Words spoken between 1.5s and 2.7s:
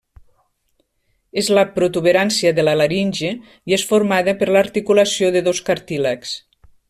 la protuberància de